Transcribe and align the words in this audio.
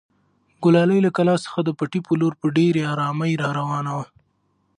ګلالۍ 0.63 0.99
له 1.05 1.11
کلا 1.17 1.35
څخه 1.45 1.59
د 1.63 1.69
پټي 1.79 1.99
په 2.07 2.13
لور 2.19 2.33
په 2.41 2.47
ډېرې 2.57 2.81
ارامۍ 2.93 3.31
راروانه 3.43 3.91
وه. 3.97 4.05